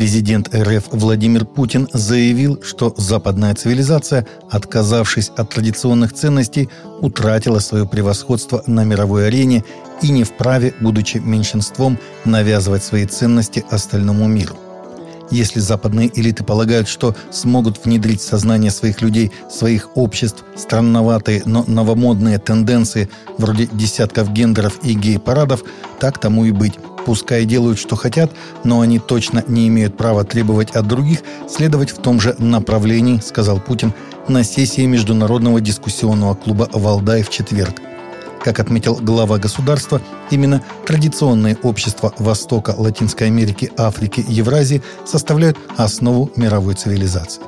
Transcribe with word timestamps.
Президент 0.00 0.54
РФ 0.54 0.84
Владимир 0.92 1.44
Путин 1.44 1.86
заявил, 1.92 2.62
что 2.62 2.94
западная 2.96 3.54
цивилизация, 3.54 4.26
отказавшись 4.48 5.30
от 5.36 5.50
традиционных 5.50 6.14
ценностей, 6.14 6.70
утратила 7.02 7.58
свое 7.58 7.86
превосходство 7.86 8.64
на 8.66 8.82
мировой 8.84 9.26
арене 9.26 9.62
и 10.00 10.10
не 10.10 10.24
вправе, 10.24 10.72
будучи 10.80 11.18
меньшинством, 11.18 11.98
навязывать 12.24 12.82
свои 12.82 13.04
ценности 13.04 13.62
остальному 13.68 14.26
миру. 14.26 14.56
Если 15.30 15.60
западные 15.60 16.10
элиты 16.18 16.44
полагают, 16.44 16.88
что 16.88 17.14
смогут 17.30 17.84
внедрить 17.84 18.22
в 18.22 18.26
сознание 18.26 18.70
своих 18.70 19.02
людей, 19.02 19.30
своих 19.50 19.90
обществ, 19.96 20.44
странноватые, 20.56 21.42
но 21.44 21.62
новомодные 21.66 22.38
тенденции 22.38 23.10
вроде 23.36 23.68
десятков 23.70 24.32
гендеров 24.32 24.78
и 24.82 24.94
гей-парадов, 24.94 25.62
так 26.00 26.18
тому 26.18 26.46
и 26.46 26.52
быть. 26.52 26.78
Пускай 27.06 27.44
делают, 27.44 27.78
что 27.78 27.96
хотят, 27.96 28.30
но 28.64 28.80
они 28.80 28.98
точно 28.98 29.44
не 29.48 29.68
имеют 29.68 29.96
права 29.96 30.24
требовать 30.24 30.70
от 30.72 30.86
других 30.86 31.20
следовать 31.48 31.90
в 31.90 31.98
том 31.98 32.20
же 32.20 32.34
направлении, 32.38 33.20
сказал 33.20 33.60
Путин 33.60 33.94
на 34.28 34.44
сессии 34.44 34.86
Международного 34.86 35.60
дискуссионного 35.60 36.34
клуба 36.34 36.68
«Валдай» 36.72 37.22
в 37.22 37.30
четверг. 37.30 37.74
Как 38.44 38.58
отметил 38.58 38.96
глава 38.96 39.38
государства, 39.38 40.00
именно 40.30 40.62
традиционные 40.86 41.58
общества 41.62 42.14
Востока, 42.18 42.74
Латинской 42.76 43.26
Америки, 43.26 43.70
Африки 43.76 44.24
Евразии 44.26 44.82
составляют 45.04 45.58
основу 45.76 46.30
мировой 46.36 46.74
цивилизации. 46.74 47.42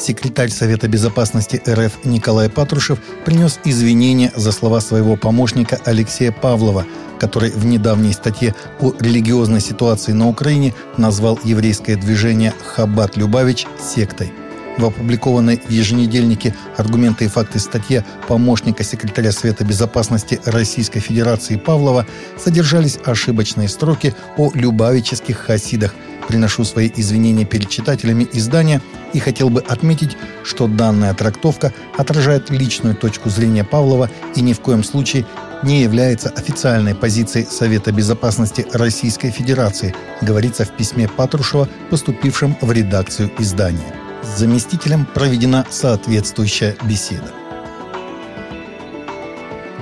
Секретарь 0.00 0.48
Совета 0.48 0.88
Безопасности 0.88 1.60
РФ 1.68 2.06
Николай 2.06 2.48
Патрушев 2.48 2.98
принес 3.26 3.60
извинения 3.64 4.32
за 4.34 4.50
слова 4.50 4.80
своего 4.80 5.14
помощника 5.16 5.78
Алексея 5.84 6.32
Павлова, 6.32 6.86
который 7.18 7.50
в 7.50 7.66
недавней 7.66 8.14
статье 8.14 8.54
о 8.80 8.94
религиозной 8.98 9.60
ситуации 9.60 10.12
на 10.12 10.26
Украине 10.26 10.72
назвал 10.96 11.38
еврейское 11.44 11.96
движение 11.96 12.54
«Хаббат 12.64 13.18
Любавич» 13.18 13.66
сектой. 13.78 14.32
В 14.78 14.86
опубликованной 14.86 15.60
в 15.62 15.70
еженедельнике 15.70 16.54
«Аргументы 16.78 17.26
и 17.26 17.28
факты» 17.28 17.58
статье 17.58 18.02
помощника 18.26 18.82
секретаря 18.82 19.32
Совета 19.32 19.66
Безопасности 19.66 20.40
Российской 20.46 21.00
Федерации 21.00 21.56
Павлова 21.56 22.06
содержались 22.42 22.98
ошибочные 23.04 23.68
строки 23.68 24.14
о 24.38 24.50
любавических 24.54 25.36
хасидах. 25.36 25.94
Приношу 26.30 26.64
свои 26.64 26.88
извинения 26.94 27.44
перед 27.44 27.68
читателями 27.68 28.24
издания 28.32 28.80
и 29.12 29.18
хотел 29.18 29.50
бы 29.50 29.62
отметить, 29.62 30.16
что 30.44 30.68
данная 30.68 31.12
трактовка 31.12 31.72
отражает 31.98 32.50
личную 32.50 32.94
точку 32.94 33.30
зрения 33.30 33.64
Павлова 33.64 34.08
и 34.36 34.40
ни 34.40 34.52
в 34.52 34.60
коем 34.60 34.84
случае 34.84 35.26
не 35.64 35.82
является 35.82 36.28
официальной 36.28 36.94
позицией 36.94 37.46
Совета 37.50 37.90
Безопасности 37.90 38.64
Российской 38.72 39.32
Федерации, 39.32 39.92
говорится 40.20 40.64
в 40.64 40.70
письме 40.76 41.08
Патрушева, 41.08 41.68
поступившем 41.90 42.56
в 42.60 42.70
редакцию 42.70 43.32
издания. 43.40 43.92
С 44.22 44.38
заместителем 44.38 45.06
проведена 45.12 45.66
соответствующая 45.68 46.76
беседа. 46.84 47.39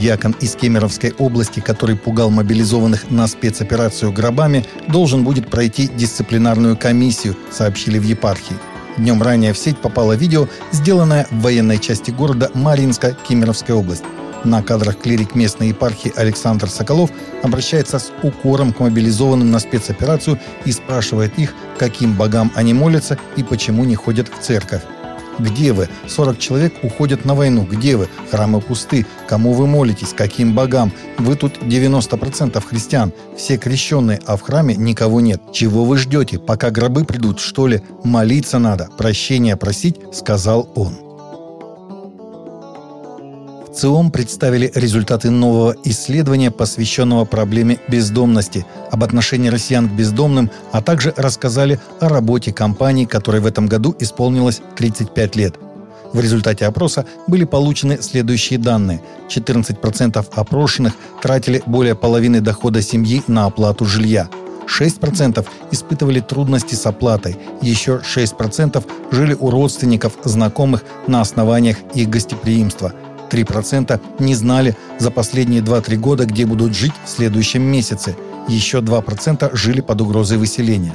Дьякон 0.00 0.34
из 0.40 0.54
Кемеровской 0.54 1.12
области, 1.18 1.60
который 1.60 1.94
пугал 1.94 2.30
мобилизованных 2.30 3.10
на 3.10 3.26
спецоперацию 3.26 4.12
гробами, 4.12 4.64
должен 4.88 5.24
будет 5.24 5.50
пройти 5.50 5.88
дисциплинарную 5.88 6.76
комиссию, 6.76 7.36
сообщили 7.50 7.98
в 7.98 8.04
епархии. 8.04 8.56
Днем 8.96 9.22
ранее 9.22 9.52
в 9.52 9.58
сеть 9.58 9.76
попало 9.76 10.14
видео, 10.14 10.48
сделанное 10.72 11.26
в 11.30 11.42
военной 11.42 11.78
части 11.78 12.10
города 12.10 12.50
Маринска, 12.54 13.14
Кемеровская 13.28 13.76
область. 13.76 14.04
На 14.42 14.62
кадрах 14.62 14.98
клирик 14.98 15.34
местной 15.34 15.68
епархии 15.68 16.12
Александр 16.16 16.70
Соколов 16.70 17.10
обращается 17.42 17.98
с 17.98 18.10
укором 18.22 18.72
к 18.72 18.80
мобилизованным 18.80 19.50
на 19.50 19.58
спецоперацию 19.58 20.40
и 20.64 20.72
спрашивает 20.72 21.38
их, 21.38 21.54
каким 21.78 22.14
богам 22.14 22.50
они 22.54 22.72
молятся 22.72 23.18
и 23.36 23.42
почему 23.42 23.84
не 23.84 23.96
ходят 23.96 24.28
в 24.28 24.42
церковь. 24.42 24.80
Где 25.40 25.72
вы? 25.72 25.88
40 26.06 26.38
человек 26.38 26.74
уходят 26.82 27.24
на 27.24 27.34
войну. 27.34 27.66
Где 27.70 27.96
вы? 27.96 28.08
Храмы 28.30 28.60
пусты. 28.60 29.06
Кому 29.28 29.52
вы 29.52 29.66
молитесь? 29.66 30.14
Каким 30.16 30.54
богам? 30.54 30.92
Вы 31.18 31.36
тут 31.36 31.58
90% 31.58 32.60
христиан. 32.64 33.12
Все 33.36 33.56
крещенные, 33.56 34.20
а 34.26 34.36
в 34.36 34.42
храме 34.42 34.76
никого 34.76 35.20
нет. 35.20 35.40
Чего 35.52 35.84
вы 35.84 35.98
ждете? 35.98 36.38
Пока 36.38 36.70
гробы 36.70 37.04
придут, 37.04 37.40
что 37.40 37.66
ли? 37.66 37.82
Молиться 38.04 38.58
надо. 38.58 38.88
Прощения 38.96 39.56
просить, 39.56 39.96
сказал 40.12 40.68
он. 40.74 41.09
ЦИОМ 43.80 44.10
представили 44.10 44.70
результаты 44.74 45.30
нового 45.30 45.74
исследования, 45.84 46.50
посвященного 46.50 47.24
проблеме 47.24 47.78
бездомности, 47.88 48.66
об 48.90 49.02
отношении 49.02 49.48
россиян 49.48 49.88
к 49.88 49.92
бездомным, 49.92 50.50
а 50.70 50.82
также 50.82 51.14
рассказали 51.16 51.80
о 51.98 52.10
работе 52.10 52.52
компании, 52.52 53.06
которой 53.06 53.40
в 53.40 53.46
этом 53.46 53.68
году 53.68 53.96
исполнилось 53.98 54.60
35 54.76 55.36
лет. 55.36 55.54
В 56.12 56.20
результате 56.20 56.66
опроса 56.66 57.06
были 57.26 57.44
получены 57.44 57.96
следующие 58.02 58.58
данные. 58.58 59.00
14% 59.30 60.26
опрошенных 60.30 60.92
тратили 61.22 61.62
более 61.64 61.94
половины 61.94 62.42
дохода 62.42 62.82
семьи 62.82 63.22
на 63.28 63.46
оплату 63.46 63.86
жилья. 63.86 64.28
6% 64.68 65.46
испытывали 65.70 66.20
трудности 66.20 66.74
с 66.74 66.84
оплатой, 66.84 67.38
еще 67.62 68.02
6% 68.04 68.84
жили 69.10 69.34
у 69.40 69.48
родственников, 69.48 70.12
знакомых 70.22 70.84
на 71.06 71.22
основаниях 71.22 71.78
их 71.94 72.10
гостеприимства– 72.10 72.92
3% 73.30 74.00
не 74.18 74.34
знали 74.34 74.76
за 74.98 75.10
последние 75.10 75.62
2-3 75.62 75.96
года, 75.96 76.26
где 76.26 76.46
будут 76.46 76.74
жить 76.74 76.92
в 77.04 77.08
следующем 77.08 77.62
месяце. 77.62 78.16
Еще 78.48 78.78
2% 78.78 79.56
жили 79.56 79.80
под 79.80 80.00
угрозой 80.00 80.38
выселения. 80.38 80.94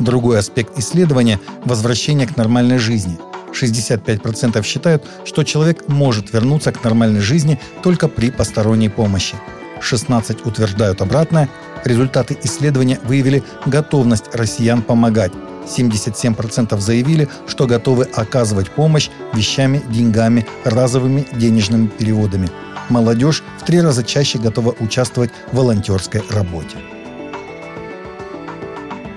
Другой 0.00 0.38
аспект 0.38 0.78
исследования– 0.78 1.40
возвращение 1.64 2.26
к 2.26 2.36
нормальной 2.36 2.78
жизни. 2.78 3.18
65% 3.52 4.62
считают, 4.64 5.04
что 5.24 5.44
человек 5.44 5.88
может 5.88 6.32
вернуться 6.32 6.72
к 6.72 6.82
нормальной 6.82 7.20
жизни 7.20 7.60
только 7.82 8.08
при 8.08 8.30
посторонней 8.30 8.88
помощи. 8.88 9.36
16 9.80 10.46
утверждают 10.46 11.00
обратное. 11.00 11.48
Результаты 11.84 12.36
исследования 12.42 12.98
выявили 13.04 13.44
готовность 13.66 14.34
россиян 14.34 14.82
помогать. 14.82 15.32
77% 15.66 16.78
заявили, 16.78 17.28
что 17.46 17.66
готовы 17.66 18.04
оказывать 18.04 18.70
помощь 18.70 19.10
вещами, 19.32 19.82
деньгами, 19.88 20.46
разовыми 20.64 21.26
денежными 21.32 21.86
переводами. 21.86 22.48
Молодежь 22.88 23.42
в 23.60 23.64
три 23.64 23.80
раза 23.80 24.04
чаще 24.04 24.38
готова 24.38 24.74
участвовать 24.78 25.30
в 25.50 25.56
волонтерской 25.56 26.22
работе. 26.30 26.76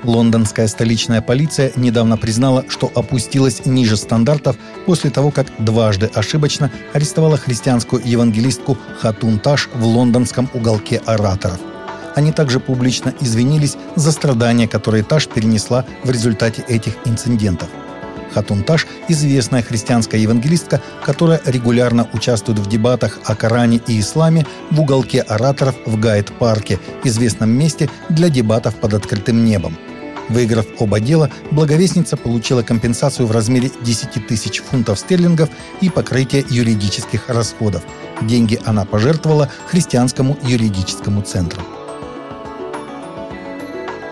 Лондонская 0.03 0.67
столичная 0.67 1.21
полиция 1.21 1.73
недавно 1.75 2.15
признала, 2.15 2.63
что 2.69 2.89
опустилась 2.95 3.65
ниже 3.65 3.97
стандартов 3.97 4.55
после 4.85 5.09
того, 5.09 5.31
как 5.31 5.47
дважды 5.59 6.09
ошибочно 6.13 6.71
арестовала 6.93 7.35
христианскую 7.35 8.01
евангелистку 8.05 8.77
Хатун 9.01 9.37
Таш 9.37 9.67
в 9.73 9.83
лондонском 9.85 10.49
уголке 10.53 11.01
ораторов– 11.05 11.59
они 12.17 12.31
также 12.31 12.59
публично 12.59 13.13
извинились 13.21 13.77
за 13.95 14.11
страдания, 14.11 14.67
которые 14.67 15.03
Таш 15.03 15.27
перенесла 15.27 15.85
в 16.03 16.09
результате 16.09 16.63
этих 16.67 16.93
инцидентов. 17.05 17.69
Хатун 18.33 18.63
Таш– 18.63 18.87
известная 19.07 19.61
христианская 19.61 20.19
евангелистка, 20.19 20.81
которая 21.05 21.39
регулярно 21.45 22.09
участвует 22.13 22.57
в 22.57 22.67
дебатах 22.67 23.19
о 23.25 23.35
Коране 23.35 23.79
и 23.85 23.99
Исламе 23.99 24.47
в 24.71 24.81
уголке 24.81 25.21
ораторов 25.21 25.75
в 25.85 25.99
Гайд-парке, 25.99 26.79
известном 27.03 27.51
месте 27.51 27.87
для 28.09 28.29
дебатов 28.29 28.73
под 28.73 28.95
открытым 28.95 29.45
небом. 29.45 29.77
Выиграв 30.27 30.65
оба 30.79 30.99
дела, 30.99 31.29
благовестница 31.51 32.17
получила 32.17 32.63
компенсацию 32.63 33.27
в 33.27 33.31
размере 33.31 33.69
10 33.83 34.25
тысяч 34.25 34.63
фунтов 34.63 34.97
стерлингов 34.97 35.49
и 35.81 35.91
покрытие 35.91 36.43
юридических 36.49 37.29
расходов. 37.29 37.83
Деньги 38.23 38.59
она 38.65 38.85
пожертвовала 38.85 39.51
христианскому 39.67 40.35
юридическому 40.41 41.21
центру. 41.21 41.61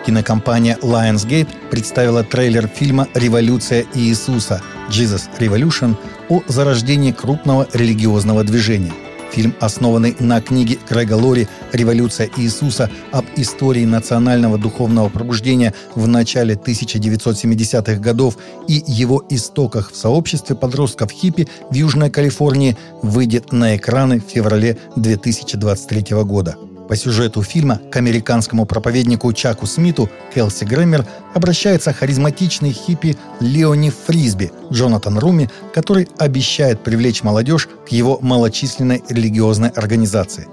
Кинокомпания 0.05 0.77
Lionsgate 0.83 1.47
представила 1.71 2.23
трейлер 2.23 2.67
фильма 2.67 3.07
«Революция 3.15 3.85
Иисуса» 3.95 4.61
«Jesus 4.89 5.23
Revolution» 5.39 5.95
о 6.29 6.43
зарождении 6.47 7.11
крупного 7.11 7.67
религиозного 7.73 8.43
движения. 8.43 8.93
Фильм, 9.31 9.55
основанный 9.59 10.15
на 10.19 10.39
книге 10.41 10.77
Крэга 10.87 11.15
Лори 11.15 11.47
«Революция 11.73 12.29
Иисуса» 12.37 12.89
об 13.11 13.25
истории 13.35 13.83
национального 13.83 14.59
духовного 14.59 15.09
пробуждения 15.09 15.73
в 15.95 16.07
начале 16.07 16.53
1970-х 16.53 17.95
годов 17.95 18.37
и 18.67 18.83
его 18.85 19.25
истоках 19.29 19.91
в 19.91 19.95
сообществе 19.95 20.55
подростков 20.55 21.11
хиппи 21.11 21.47
в 21.71 21.73
Южной 21.73 22.11
Калифорнии, 22.11 22.77
выйдет 23.01 23.51
на 23.51 23.75
экраны 23.75 24.21
в 24.21 24.31
феврале 24.31 24.77
2023 24.95 26.15
года. 26.23 26.55
По 26.87 26.95
сюжету 26.95 27.41
фильма 27.41 27.81
к 27.91 27.95
американскому 27.95 28.65
проповеднику 28.65 29.33
Чаку 29.33 29.65
Смиту 29.65 30.09
Келси 30.33 30.65
Грэмер 30.65 31.05
обращается 31.33 31.93
харизматичный 31.93 32.71
хиппи 32.71 33.17
Леони 33.39 33.89
Фрисби 33.89 34.51
Джонатан 34.71 35.17
Руми, 35.17 35.49
который 35.73 36.07
обещает 36.19 36.83
привлечь 36.83 37.23
молодежь 37.23 37.67
к 37.87 37.89
его 37.89 38.19
малочисленной 38.21 39.03
религиозной 39.09 39.69
организации. 39.69 40.47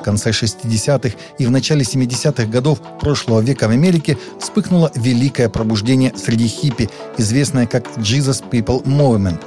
В 0.00 0.02
конце 0.02 0.30
60-х 0.30 1.16
и 1.38 1.46
в 1.46 1.50
начале 1.50 1.82
70-х 1.82 2.46
годов 2.46 2.80
прошлого 3.00 3.40
века 3.40 3.68
в 3.68 3.70
Америке 3.70 4.16
вспыхнуло 4.38 4.90
великое 4.94 5.48
пробуждение 5.48 6.12
среди 6.16 6.46
хиппи, 6.46 6.88
известное 7.18 7.66
как 7.66 7.86
Jesus 7.98 8.42
People 8.50 8.82
Movement. 8.84 9.40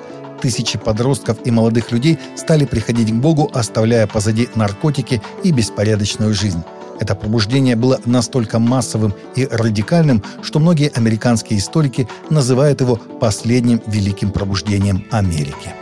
Тысячи 0.43 0.77
подростков 0.77 1.37
и 1.45 1.51
молодых 1.51 1.93
людей 1.93 2.19
стали 2.35 2.65
приходить 2.65 3.11
к 3.11 3.15
Богу, 3.15 3.49
оставляя 3.53 4.07
позади 4.07 4.49
наркотики 4.55 5.21
и 5.41 5.51
беспорядочную 5.51 6.33
жизнь. 6.33 6.61
Это 6.99 7.15
пробуждение 7.15 7.77
было 7.77 8.01
настолько 8.03 8.59
массовым 8.59 9.13
и 9.37 9.47
радикальным, 9.49 10.21
что 10.41 10.59
многие 10.59 10.91
американские 10.93 11.59
историки 11.59 12.09
называют 12.29 12.81
его 12.81 12.97
последним 12.97 13.81
великим 13.87 14.31
пробуждением 14.31 15.05
Америки. 15.11 15.73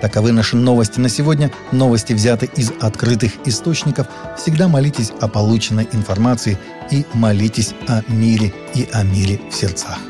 Таковы 0.00 0.32
наши 0.32 0.56
новости 0.56 0.98
на 0.98 1.08
сегодня. 1.08 1.52
Новости 1.70 2.14
взяты 2.14 2.50
из 2.56 2.72
открытых 2.80 3.30
источников. 3.44 4.08
Всегда 4.36 4.66
молитесь 4.66 5.12
о 5.20 5.28
полученной 5.28 5.88
информации 5.92 6.58
и 6.90 7.06
молитесь 7.14 7.74
о 7.86 8.02
мире 8.08 8.52
и 8.74 8.88
о 8.92 9.04
мире 9.04 9.40
в 9.48 9.54
сердцах. 9.54 10.00